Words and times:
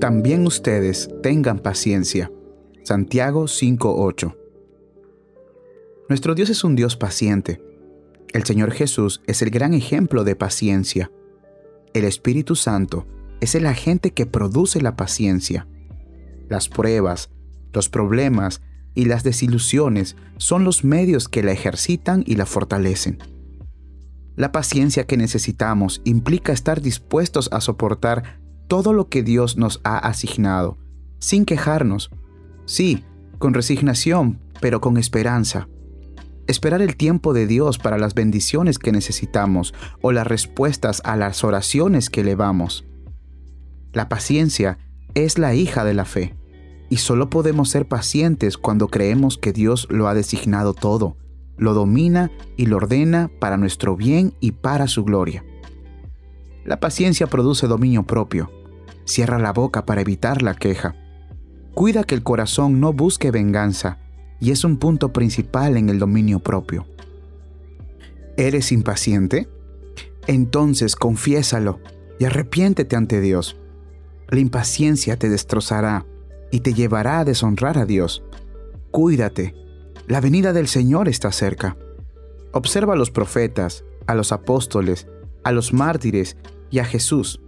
También 0.00 0.46
ustedes 0.46 1.08
tengan 1.22 1.58
paciencia. 1.60 2.30
Santiago 2.82 3.46
5:8 3.46 4.36
Nuestro 6.08 6.34
Dios 6.34 6.50
es 6.50 6.64
un 6.64 6.74
Dios 6.74 6.96
paciente. 6.96 7.62
El 8.32 8.44
Señor 8.44 8.72
Jesús 8.72 9.22
es 9.26 9.42
el 9.42 9.50
gran 9.50 9.74
ejemplo 9.74 10.24
de 10.24 10.36
paciencia. 10.36 11.10
El 11.94 12.04
Espíritu 12.04 12.56
Santo 12.56 13.06
es 13.40 13.54
el 13.54 13.66
agente 13.66 14.10
que 14.10 14.26
produce 14.26 14.80
la 14.80 14.96
paciencia. 14.96 15.68
Las 16.48 16.68
pruebas, 16.68 17.30
los 17.72 17.88
problemas 17.88 18.60
y 18.94 19.04
las 19.04 19.22
desilusiones 19.22 20.16
son 20.36 20.64
los 20.64 20.84
medios 20.84 21.28
que 21.28 21.42
la 21.42 21.52
ejercitan 21.52 22.24
y 22.26 22.34
la 22.34 22.46
fortalecen. 22.46 23.18
La 24.36 24.50
paciencia 24.50 25.06
que 25.06 25.16
necesitamos 25.16 26.00
implica 26.04 26.52
estar 26.52 26.80
dispuestos 26.80 27.48
a 27.52 27.60
soportar 27.60 28.41
todo 28.72 28.94
lo 28.94 29.10
que 29.10 29.22
Dios 29.22 29.58
nos 29.58 29.82
ha 29.84 29.98
asignado, 29.98 30.78
sin 31.18 31.44
quejarnos. 31.44 32.10
Sí, 32.64 33.04
con 33.38 33.52
resignación, 33.52 34.40
pero 34.62 34.80
con 34.80 34.96
esperanza. 34.96 35.68
Esperar 36.46 36.80
el 36.80 36.96
tiempo 36.96 37.34
de 37.34 37.46
Dios 37.46 37.76
para 37.76 37.98
las 37.98 38.14
bendiciones 38.14 38.78
que 38.78 38.90
necesitamos 38.90 39.74
o 40.00 40.10
las 40.10 40.26
respuestas 40.26 41.02
a 41.04 41.16
las 41.16 41.44
oraciones 41.44 42.08
que 42.08 42.22
elevamos. 42.22 42.86
La 43.92 44.08
paciencia 44.08 44.78
es 45.12 45.36
la 45.36 45.54
hija 45.54 45.84
de 45.84 45.92
la 45.92 46.06
fe 46.06 46.34
y 46.88 46.96
solo 46.96 47.28
podemos 47.28 47.68
ser 47.68 47.86
pacientes 47.86 48.56
cuando 48.56 48.88
creemos 48.88 49.36
que 49.36 49.52
Dios 49.52 49.86
lo 49.90 50.08
ha 50.08 50.14
designado 50.14 50.72
todo, 50.72 51.18
lo 51.58 51.74
domina 51.74 52.30
y 52.56 52.64
lo 52.64 52.78
ordena 52.78 53.30
para 53.38 53.58
nuestro 53.58 53.96
bien 53.96 54.32
y 54.40 54.52
para 54.52 54.86
su 54.86 55.04
gloria. 55.04 55.44
La 56.64 56.80
paciencia 56.80 57.26
produce 57.26 57.66
dominio 57.66 58.04
propio. 58.04 58.61
Cierra 59.04 59.38
la 59.38 59.52
boca 59.52 59.84
para 59.84 60.00
evitar 60.00 60.42
la 60.42 60.54
queja. 60.54 60.94
Cuida 61.74 62.04
que 62.04 62.14
el 62.14 62.22
corazón 62.22 62.80
no 62.80 62.92
busque 62.92 63.30
venganza 63.30 63.98
y 64.40 64.50
es 64.50 64.64
un 64.64 64.76
punto 64.76 65.12
principal 65.12 65.76
en 65.76 65.88
el 65.88 65.98
dominio 65.98 66.40
propio. 66.40 66.86
¿Eres 68.36 68.72
impaciente? 68.72 69.48
Entonces 70.26 70.96
confiésalo 70.96 71.80
y 72.18 72.24
arrepiéntete 72.24 72.96
ante 72.96 73.20
Dios. 73.20 73.56
La 74.28 74.40
impaciencia 74.40 75.18
te 75.18 75.28
destrozará 75.28 76.06
y 76.50 76.60
te 76.60 76.74
llevará 76.74 77.20
a 77.20 77.24
deshonrar 77.24 77.78
a 77.78 77.84
Dios. 77.84 78.22
Cuídate, 78.90 79.54
la 80.06 80.20
venida 80.20 80.52
del 80.52 80.68
Señor 80.68 81.08
está 81.08 81.32
cerca. 81.32 81.76
Observa 82.52 82.94
a 82.94 82.96
los 82.96 83.10
profetas, 83.10 83.84
a 84.06 84.14
los 84.14 84.32
apóstoles, 84.32 85.06
a 85.44 85.52
los 85.52 85.72
mártires 85.72 86.36
y 86.70 86.78
a 86.78 86.84
Jesús, 86.84 87.40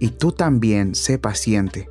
y 0.00 0.08
tú 0.08 0.32
también 0.32 0.94
sé 0.94 1.18
paciente. 1.18 1.88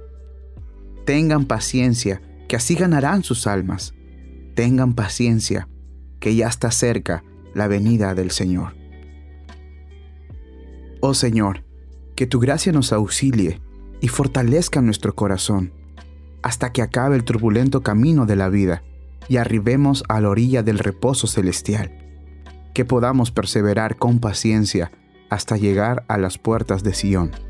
Tengan 1.06 1.46
paciencia, 1.46 2.22
que 2.48 2.56
así 2.56 2.76
ganarán 2.76 3.24
sus 3.24 3.48
almas. 3.48 3.94
Tengan 4.56 4.96
paciencia, 4.96 5.70
que 6.20 6.36
ya 6.36 6.48
está 6.48 6.72
cerca 6.72 7.24
la 7.54 7.68
venida 7.68 8.16
del 8.16 8.32
Señor. 8.32 8.76
Oh 11.00 11.14
Señor, 11.14 11.64
que 12.16 12.28
tu 12.28 12.40
gracia 12.40 12.74
nos 12.74 12.92
auxilie 12.92 13.62
y 14.02 14.08
fortalezca 14.10 14.82
nuestro 14.82 15.16
corazón 15.16 15.72
hasta 16.42 16.72
que 16.72 16.82
acabe 16.82 17.16
el 17.16 17.24
turbulento 17.24 17.82
camino 17.82 18.26
de 18.26 18.36
la 18.36 18.50
vida 18.50 18.84
y 19.28 19.38
arribemos 19.38 20.04
a 20.10 20.20
la 20.20 20.30
orilla 20.30 20.64
del 20.64 20.80
reposo 20.80 21.28
celestial, 21.28 21.92
que 22.74 22.86
podamos 22.86 23.32
perseverar 23.32 23.98
con 23.98 24.20
paciencia 24.20 24.92
hasta 25.30 25.58
llegar 25.58 26.06
a 26.08 26.18
las 26.18 26.38
puertas 26.38 26.84
de 26.84 26.94
Sion. 26.94 27.49